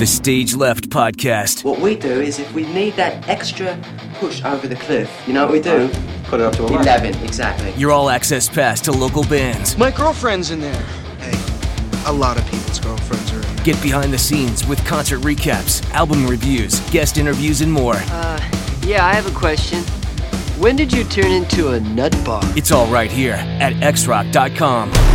The 0.00 0.06
Stage 0.06 0.54
Left 0.54 0.88
Podcast. 0.88 1.62
What 1.62 1.78
we 1.78 1.94
do 1.94 2.22
is 2.22 2.38
if 2.38 2.50
we 2.54 2.62
need 2.72 2.94
that 2.94 3.28
extra 3.28 3.78
push 4.14 4.42
over 4.42 4.66
the 4.66 4.76
cliff, 4.76 5.12
you 5.26 5.34
know 5.34 5.44
what 5.44 5.52
we 5.52 5.60
do? 5.60 5.90
Put 6.24 6.40
it 6.40 6.46
up 6.46 6.54
to 6.54 6.64
11. 6.64 6.80
11, 6.80 7.22
exactly. 7.22 7.70
Your 7.72 7.90
all 7.90 8.08
access 8.08 8.48
pass 8.48 8.80
to 8.80 8.92
local 8.92 9.24
bands. 9.24 9.76
My 9.76 9.90
girlfriend's 9.90 10.52
in 10.52 10.60
there. 10.60 10.82
Hey, 11.18 11.38
a 12.06 12.12
lot 12.14 12.38
of 12.38 12.44
people's 12.46 12.80
girlfriends 12.80 13.30
are 13.30 13.46
in 13.46 13.56
there. 13.56 13.62
Get 13.66 13.82
behind 13.82 14.10
the 14.10 14.16
scenes 14.16 14.66
with 14.66 14.82
concert 14.86 15.20
recaps, 15.20 15.86
album 15.90 16.26
reviews, 16.26 16.80
guest 16.88 17.18
interviews, 17.18 17.60
and 17.60 17.70
more. 17.70 17.96
Uh, 17.96 18.40
yeah, 18.80 19.04
I 19.04 19.12
have 19.12 19.26
a 19.26 19.38
question. 19.38 19.82
When 20.58 20.76
did 20.76 20.94
you 20.94 21.04
turn 21.04 21.30
into 21.30 21.72
a 21.72 21.80
nut 21.80 22.16
bar? 22.24 22.40
It's 22.56 22.72
all 22.72 22.86
right 22.86 23.12
here 23.12 23.34
at 23.34 23.74
xrock.com. 23.74 25.09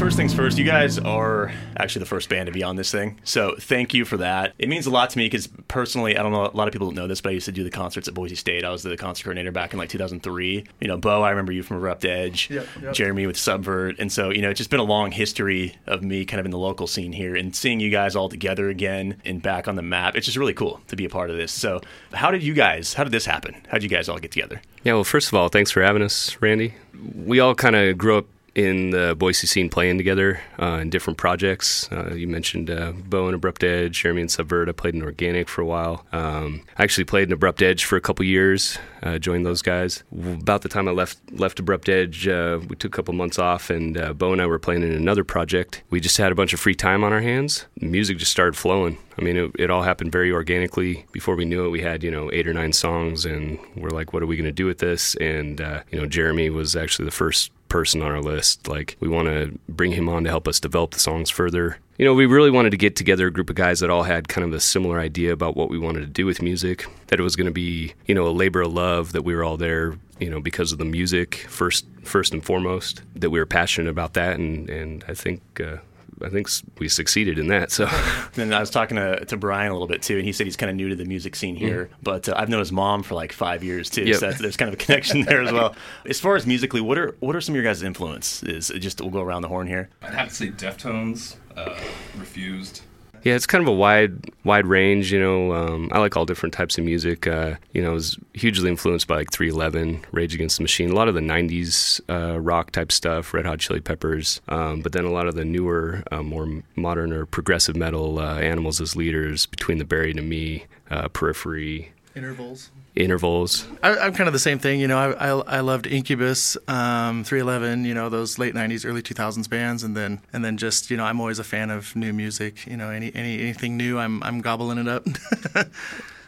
First 0.00 0.16
things 0.16 0.32
first, 0.32 0.56
you 0.56 0.64
guys 0.64 0.98
are 0.98 1.52
actually 1.76 2.00
the 2.00 2.06
first 2.06 2.30
band 2.30 2.46
to 2.46 2.52
be 2.52 2.62
on 2.62 2.74
this 2.74 2.90
thing. 2.90 3.20
So 3.22 3.54
thank 3.60 3.92
you 3.92 4.06
for 4.06 4.16
that. 4.16 4.54
It 4.58 4.70
means 4.70 4.86
a 4.86 4.90
lot 4.90 5.10
to 5.10 5.18
me 5.18 5.26
because 5.26 5.46
personally, 5.68 6.16
I 6.16 6.22
don't 6.22 6.32
know, 6.32 6.46
a 6.46 6.56
lot 6.56 6.66
of 6.66 6.72
people 6.72 6.86
don't 6.88 6.94
know 6.96 7.06
this, 7.06 7.20
but 7.20 7.28
I 7.28 7.32
used 7.34 7.44
to 7.44 7.52
do 7.52 7.64
the 7.64 7.70
concerts 7.70 8.08
at 8.08 8.14
Boise 8.14 8.34
State. 8.34 8.64
I 8.64 8.70
was 8.70 8.82
the 8.82 8.96
concert 8.96 9.24
coordinator 9.24 9.52
back 9.52 9.74
in 9.74 9.78
like 9.78 9.90
2003. 9.90 10.64
You 10.80 10.88
know, 10.88 10.96
Bo, 10.96 11.20
I 11.20 11.28
remember 11.28 11.52
you 11.52 11.62
from 11.62 11.76
Abrupt 11.76 12.06
Edge, 12.06 12.48
Yep, 12.50 12.66
yep. 12.80 12.94
Jeremy 12.94 13.26
with 13.26 13.36
Subvert. 13.36 13.96
And 13.98 14.10
so, 14.10 14.30
you 14.30 14.40
know, 14.40 14.48
it's 14.48 14.56
just 14.56 14.70
been 14.70 14.80
a 14.80 14.84
long 14.84 15.12
history 15.12 15.76
of 15.86 16.02
me 16.02 16.24
kind 16.24 16.40
of 16.40 16.46
in 16.46 16.50
the 16.50 16.58
local 16.58 16.86
scene 16.86 17.12
here 17.12 17.36
and 17.36 17.54
seeing 17.54 17.78
you 17.78 17.90
guys 17.90 18.16
all 18.16 18.30
together 18.30 18.70
again 18.70 19.20
and 19.26 19.42
back 19.42 19.68
on 19.68 19.76
the 19.76 19.82
map. 19.82 20.16
It's 20.16 20.24
just 20.24 20.38
really 20.38 20.54
cool 20.54 20.80
to 20.88 20.96
be 20.96 21.04
a 21.04 21.10
part 21.10 21.28
of 21.28 21.36
this. 21.36 21.52
So, 21.52 21.82
how 22.14 22.30
did 22.30 22.42
you 22.42 22.54
guys, 22.54 22.94
how 22.94 23.04
did 23.04 23.12
this 23.12 23.26
happen? 23.26 23.54
How 23.68 23.74
did 23.74 23.82
you 23.82 23.90
guys 23.90 24.08
all 24.08 24.18
get 24.18 24.32
together? 24.32 24.62
Yeah, 24.82 24.94
well, 24.94 25.04
first 25.04 25.28
of 25.28 25.34
all, 25.34 25.50
thanks 25.50 25.70
for 25.70 25.82
having 25.82 26.00
us, 26.02 26.40
Randy. 26.40 26.74
We 27.14 27.38
all 27.38 27.54
kind 27.54 27.76
of 27.76 27.98
grew 27.98 28.16
up 28.16 28.24
in 28.54 28.90
the 28.90 29.14
Boise 29.16 29.46
scene 29.46 29.68
playing 29.68 29.98
together 29.98 30.40
uh, 30.60 30.78
in 30.82 30.90
different 30.90 31.18
projects. 31.18 31.90
Uh, 31.92 32.14
you 32.14 32.26
mentioned 32.26 32.70
uh, 32.70 32.92
Bo 32.92 33.26
and 33.26 33.34
Abrupt 33.34 33.62
Edge, 33.62 34.02
Jeremy 34.02 34.22
and 34.22 34.30
Subvert. 34.30 34.68
I 34.68 34.72
played 34.72 34.94
in 34.94 35.02
Organic 35.02 35.48
for 35.48 35.62
a 35.62 35.66
while. 35.66 36.04
Um, 36.12 36.62
I 36.76 36.82
actually 36.82 37.04
played 37.04 37.28
in 37.28 37.32
Abrupt 37.32 37.62
Edge 37.62 37.84
for 37.84 37.96
a 37.96 38.00
couple 38.00 38.24
years, 38.24 38.78
uh, 39.02 39.18
joined 39.18 39.46
those 39.46 39.62
guys. 39.62 40.02
About 40.12 40.62
the 40.62 40.68
time 40.68 40.88
I 40.88 40.92
left 40.92 41.18
left 41.32 41.58
Abrupt 41.60 41.88
Edge, 41.88 42.26
uh, 42.28 42.60
we 42.68 42.76
took 42.76 42.92
a 42.92 42.96
couple 42.96 43.14
months 43.14 43.38
off, 43.38 43.70
and 43.70 43.96
uh, 43.96 44.12
Bo 44.12 44.32
and 44.32 44.42
I 44.42 44.46
were 44.46 44.58
playing 44.58 44.82
in 44.82 44.92
another 44.92 45.24
project. 45.24 45.82
We 45.90 46.00
just 46.00 46.16
had 46.16 46.32
a 46.32 46.34
bunch 46.34 46.52
of 46.52 46.60
free 46.60 46.74
time 46.74 47.04
on 47.04 47.12
our 47.12 47.20
hands. 47.20 47.66
Music 47.80 48.18
just 48.18 48.32
started 48.32 48.56
flowing. 48.56 48.98
I 49.18 49.22
mean, 49.22 49.36
it, 49.36 49.50
it 49.58 49.70
all 49.70 49.82
happened 49.82 50.12
very 50.12 50.32
organically. 50.32 51.04
Before 51.12 51.36
we 51.36 51.44
knew 51.44 51.66
it, 51.66 51.70
we 51.70 51.82
had 51.82 52.02
you 52.02 52.10
know 52.10 52.30
eight 52.32 52.48
or 52.48 52.54
nine 52.54 52.72
songs, 52.72 53.24
and 53.24 53.58
we're 53.76 53.90
like, 53.90 54.12
"What 54.12 54.22
are 54.22 54.26
we 54.26 54.36
going 54.36 54.44
to 54.44 54.52
do 54.52 54.66
with 54.66 54.78
this?" 54.78 55.14
And 55.16 55.60
uh, 55.60 55.82
you 55.90 56.00
know, 56.00 56.06
Jeremy 56.06 56.50
was 56.50 56.74
actually 56.76 57.04
the 57.04 57.10
first 57.10 57.52
person 57.70 58.02
on 58.02 58.10
our 58.10 58.20
list. 58.20 58.68
Like, 58.68 58.96
we 59.00 59.08
want 59.08 59.28
to 59.28 59.58
bring 59.66 59.92
him 59.92 60.08
on 60.08 60.24
to 60.24 60.30
help 60.30 60.46
us 60.46 60.60
develop 60.60 60.90
the 60.90 61.00
songs 61.00 61.30
further. 61.30 61.78
You 61.96 62.04
know, 62.04 62.12
we 62.12 62.26
really 62.26 62.50
wanted 62.50 62.70
to 62.70 62.76
get 62.76 62.96
together 62.96 63.26
a 63.26 63.30
group 63.30 63.48
of 63.48 63.56
guys 63.56 63.80
that 63.80 63.88
all 63.88 64.02
had 64.02 64.28
kind 64.28 64.46
of 64.46 64.52
a 64.52 64.60
similar 64.60 65.00
idea 65.00 65.32
about 65.32 65.56
what 65.56 65.70
we 65.70 65.78
wanted 65.78 66.00
to 66.00 66.06
do 66.06 66.26
with 66.26 66.42
music. 66.42 66.86
That 67.06 67.18
it 67.18 67.22
was 67.22 67.36
going 67.36 67.46
to 67.46 67.52
be, 67.52 67.94
you 68.06 68.14
know, 68.14 68.26
a 68.26 68.30
labor 68.30 68.60
of 68.60 68.72
love. 68.74 69.12
That 69.12 69.22
we 69.22 69.34
were 69.34 69.44
all 69.44 69.56
there, 69.56 69.96
you 70.18 70.28
know, 70.28 70.40
because 70.40 70.72
of 70.72 70.78
the 70.78 70.84
music 70.84 71.46
first, 71.48 71.86
first 72.02 72.34
and 72.34 72.44
foremost. 72.44 73.02
That 73.16 73.30
we 73.30 73.38
were 73.38 73.46
passionate 73.46 73.88
about 73.88 74.12
that, 74.14 74.38
and 74.38 74.68
and 74.68 75.04
I 75.08 75.14
think. 75.14 75.40
Uh, 75.58 75.78
I 76.22 76.28
think 76.28 76.48
we 76.78 76.88
succeeded 76.88 77.38
in 77.38 77.46
that. 77.48 77.70
So, 77.70 77.88
And 78.36 78.54
I 78.54 78.60
was 78.60 78.70
talking 78.70 78.96
to, 78.96 79.24
to 79.24 79.36
Brian 79.36 79.70
a 79.70 79.74
little 79.74 79.86
bit 79.88 80.02
too, 80.02 80.16
and 80.16 80.24
he 80.24 80.32
said 80.32 80.46
he's 80.46 80.56
kind 80.56 80.68
of 80.70 80.76
new 80.76 80.88
to 80.88 80.96
the 80.96 81.04
music 81.04 81.34
scene 81.36 81.56
here, 81.56 81.88
but 82.02 82.28
uh, 82.28 82.34
I've 82.36 82.48
known 82.48 82.60
his 82.60 82.72
mom 82.72 83.02
for 83.02 83.14
like 83.14 83.32
five 83.32 83.64
years 83.64 83.88
too, 83.90 84.02
Yep. 84.04 84.16
so 84.16 84.26
that's, 84.28 84.40
there's 84.40 84.56
kind 84.56 84.68
of 84.68 84.74
a 84.74 84.84
connection 84.84 85.22
there 85.26 85.42
as 85.42 85.52
well. 85.52 85.74
As 86.06 86.20
far 86.20 86.36
as 86.36 86.46
musically, 86.46 86.80
what 86.80 86.98
are 86.98 87.16
what 87.20 87.34
are 87.36 87.40
some 87.40 87.54
of 87.54 87.56
your 87.56 87.64
guys' 87.64 87.82
influences? 87.82 88.70
Is 88.70 88.80
just 88.80 89.00
we'll 89.00 89.10
go 89.10 89.20
around 89.22 89.42
the 89.42 89.48
horn 89.48 89.66
here. 89.66 89.88
I'd 90.02 90.14
have 90.14 90.28
to 90.28 90.34
say 90.34 90.48
Deftones, 90.50 91.36
uh, 91.56 91.78
Refused. 92.18 92.82
Yeah, 93.22 93.34
it's 93.34 93.46
kind 93.46 93.62
of 93.62 93.68
a 93.68 93.72
wide 93.72 94.30
wide 94.44 94.66
range. 94.66 95.12
You 95.12 95.20
know, 95.20 95.52
um, 95.52 95.90
I 95.92 95.98
like 95.98 96.16
all 96.16 96.24
different 96.24 96.54
types 96.54 96.78
of 96.78 96.84
music. 96.84 97.26
Uh, 97.26 97.56
you 97.72 97.82
know, 97.82 97.90
I 97.90 97.94
was 97.94 98.18
hugely 98.32 98.70
influenced 98.70 99.06
by 99.06 99.16
like 99.16 99.30
311, 99.30 100.04
Rage 100.12 100.34
Against 100.34 100.56
the 100.56 100.62
Machine, 100.62 100.90
a 100.90 100.94
lot 100.94 101.08
of 101.08 101.14
the 101.14 101.20
90s 101.20 102.00
uh, 102.08 102.40
rock 102.40 102.70
type 102.70 102.90
stuff, 102.90 103.34
Red 103.34 103.46
Hot 103.46 103.58
Chili 103.58 103.80
Peppers, 103.80 104.40
um, 104.48 104.80
but 104.80 104.92
then 104.92 105.04
a 105.04 105.10
lot 105.10 105.26
of 105.26 105.34
the 105.34 105.44
newer, 105.44 106.02
uh, 106.10 106.22
more 106.22 106.62
modern 106.76 107.12
or 107.12 107.26
progressive 107.26 107.76
metal, 107.76 108.18
uh, 108.18 108.38
Animals 108.38 108.80
as 108.80 108.96
Leaders, 108.96 109.46
Between 109.46 109.78
the 109.78 109.84
Buried 109.84 110.18
and 110.18 110.28
Me, 110.28 110.64
uh, 110.90 111.08
Periphery, 111.08 111.92
Intervals. 112.14 112.70
Intervals. 112.96 113.66
I, 113.82 113.96
I'm 113.96 114.12
kind 114.12 114.26
of 114.26 114.32
the 114.32 114.40
same 114.40 114.58
thing, 114.58 114.80
you 114.80 114.88
know. 114.88 114.98
I, 114.98 115.12
I, 115.12 115.58
I 115.58 115.60
loved 115.60 115.86
Incubus, 115.86 116.56
um, 116.66 117.22
311, 117.22 117.84
you 117.84 117.94
know, 117.94 118.08
those 118.08 118.38
late 118.38 118.52
'90s, 118.52 118.84
early 118.84 119.00
2000s 119.00 119.48
bands, 119.48 119.84
and 119.84 119.96
then 119.96 120.20
and 120.32 120.44
then 120.44 120.56
just 120.56 120.90
you 120.90 120.96
know, 120.96 121.04
I'm 121.04 121.20
always 121.20 121.38
a 121.38 121.44
fan 121.44 121.70
of 121.70 121.94
new 121.94 122.12
music. 122.12 122.66
You 122.66 122.76
know, 122.76 122.90
any, 122.90 123.14
any 123.14 123.40
anything 123.40 123.76
new, 123.76 123.98
I'm 123.98 124.22
I'm 124.24 124.40
gobbling 124.40 124.78
it 124.78 124.88
up. 124.88 125.06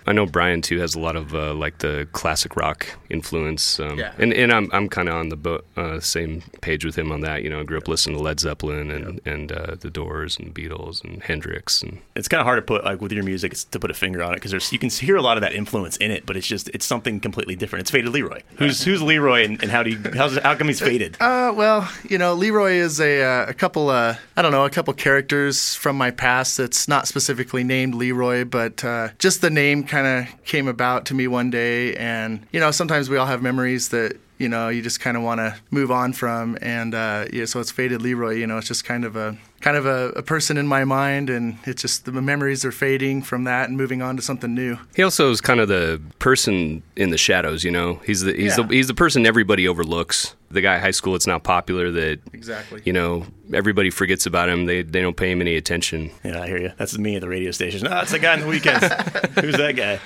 I 0.06 0.12
know 0.12 0.26
Brian 0.26 0.62
too 0.62 0.78
has 0.80 0.94
a 0.94 1.00
lot 1.00 1.16
of 1.16 1.34
uh, 1.34 1.54
like 1.54 1.78
the 1.78 2.08
classic 2.12 2.56
rock 2.56 2.86
influence, 3.10 3.78
um, 3.78 3.98
Yeah. 3.98 4.12
and 4.18 4.32
and 4.32 4.52
I'm 4.52 4.68
I'm 4.72 4.88
kind 4.88 5.08
of 5.08 5.14
on 5.14 5.28
the 5.28 5.36
bo- 5.36 5.62
uh, 5.76 6.00
same 6.00 6.42
page 6.60 6.84
with 6.84 6.96
him 6.96 7.12
on 7.12 7.20
that. 7.20 7.42
You 7.42 7.50
know, 7.50 7.60
I 7.60 7.64
grew 7.64 7.78
up 7.78 7.88
listening 7.88 8.16
to 8.16 8.22
Led 8.22 8.40
Zeppelin 8.40 8.90
and 8.90 9.20
and 9.26 9.52
uh, 9.52 9.76
the 9.78 9.90
Doors 9.90 10.38
and 10.38 10.54
Beatles 10.54 11.04
and 11.04 11.22
Hendrix 11.22 11.82
and 11.82 12.00
It's 12.16 12.28
kind 12.28 12.40
of 12.40 12.46
hard 12.46 12.58
to 12.58 12.62
put 12.62 12.84
like 12.84 13.00
with 13.00 13.12
your 13.12 13.24
music 13.24 13.52
to 13.70 13.78
put 13.78 13.90
a 13.90 13.94
finger 13.94 14.22
on 14.22 14.32
it 14.32 14.36
because 14.36 14.50
there's 14.50 14.72
you 14.72 14.78
can 14.78 14.90
hear 14.90 15.16
a 15.16 15.22
lot 15.22 15.36
of 15.36 15.42
that 15.42 15.52
influence 15.52 15.96
in 15.98 16.10
it, 16.10 16.26
but 16.26 16.36
it's 16.36 16.46
just 16.46 16.68
it's 16.70 16.86
something 16.86 17.20
completely 17.20 17.54
different. 17.56 17.82
It's 17.82 17.90
faded 17.90 18.10
Leroy. 18.12 18.40
Who's 18.56 18.82
who's 18.84 19.02
Leroy 19.02 19.44
and, 19.44 19.62
and 19.62 19.70
how 19.70 19.82
do 19.82 19.90
you 19.90 19.98
how's, 20.14 20.36
how 20.38 20.54
come 20.54 20.68
he's 20.68 20.80
faded? 20.80 21.16
Uh, 21.20 21.52
well, 21.54 21.88
you 22.08 22.18
know, 22.18 22.34
Leroy 22.34 22.72
is 22.72 23.00
a 23.00 23.22
uh, 23.22 23.46
a 23.48 23.54
couple 23.54 23.88
uh, 23.90 24.16
I 24.36 24.42
don't 24.42 24.52
know 24.52 24.64
a 24.64 24.70
couple 24.70 24.92
characters 24.94 25.74
from 25.74 25.96
my 25.96 26.10
past 26.10 26.56
that's 26.56 26.88
not 26.88 27.06
specifically 27.06 27.62
named 27.64 27.94
Leroy, 27.94 28.44
but 28.44 28.84
uh, 28.84 29.08
just 29.18 29.40
the 29.40 29.50
name 29.50 29.84
kind 29.92 30.06
of 30.06 30.44
came 30.44 30.66
about 30.68 31.04
to 31.06 31.14
me 31.14 31.26
one 31.28 31.50
day, 31.50 31.94
and 31.96 32.46
you 32.52 32.60
know, 32.60 32.70
sometimes 32.70 33.10
we 33.10 33.16
all 33.18 33.26
have 33.26 33.42
memories 33.42 33.90
that 33.90 34.16
you 34.38 34.48
know 34.48 34.68
you 34.70 34.80
just 34.82 34.98
kind 35.00 35.16
of 35.16 35.22
want 35.22 35.38
to 35.38 35.54
move 35.70 35.90
on 35.90 36.12
from, 36.14 36.56
and 36.62 36.94
uh, 36.94 37.26
yeah, 37.32 37.44
so 37.44 37.60
it's 37.60 37.70
faded 37.70 38.00
Leroy. 38.02 38.34
You 38.34 38.46
know, 38.46 38.58
it's 38.58 38.68
just 38.68 38.84
kind 38.84 39.04
of 39.04 39.16
a 39.16 39.36
kind 39.60 39.76
of 39.76 39.84
a, 39.86 40.08
a 40.16 40.22
person 40.22 40.56
in 40.56 40.66
my 40.66 40.84
mind, 40.84 41.30
and 41.30 41.58
it's 41.64 41.82
just 41.82 42.04
the 42.06 42.12
memories 42.12 42.64
are 42.64 42.72
fading 42.72 43.22
from 43.22 43.44
that 43.44 43.68
and 43.68 43.76
moving 43.76 44.00
on 44.02 44.16
to 44.16 44.22
something 44.22 44.54
new. 44.54 44.78
he 44.96 45.02
also 45.02 45.30
is 45.30 45.40
kind 45.40 45.60
of 45.60 45.68
the 45.68 46.00
person 46.18 46.82
in 46.96 47.10
the 47.10 47.18
shadows. 47.18 47.62
You 47.62 47.70
know, 47.70 48.00
he's 48.06 48.22
the 48.22 48.32
he's 48.32 48.56
Yeah. 48.58 48.64
the 48.66 48.74
he's 48.74 48.88
the 48.88 48.94
person 48.94 49.26
everybody 49.26 49.68
overlooks. 49.68 50.34
The 50.52 50.60
guy 50.60 50.74
at 50.76 50.80
high 50.82 50.90
school 50.92 51.12
that's 51.14 51.26
not 51.26 51.42
popular 51.42 51.90
that 51.90 52.20
Exactly. 52.32 52.82
you 52.84 52.92
know 52.92 53.26
everybody 53.52 53.90
forgets 53.90 54.26
about 54.26 54.48
him. 54.48 54.66
They 54.66 54.82
they 54.82 55.00
don't 55.00 55.16
pay 55.16 55.30
him 55.30 55.40
any 55.40 55.56
attention. 55.56 56.10
Yeah, 56.24 56.40
I 56.42 56.46
hear 56.46 56.58
you. 56.58 56.72
That's 56.76 56.96
me 56.98 57.16
at 57.16 57.20
the 57.22 57.28
radio 57.28 57.50
station. 57.50 57.86
Oh, 57.86 58.00
it's 58.00 58.12
the 58.12 58.18
guy 58.18 58.34
on 58.34 58.40
the 58.40 58.46
weekends. 58.46 58.84
Who's 59.40 59.56
that 59.56 59.74
guy? 59.76 60.00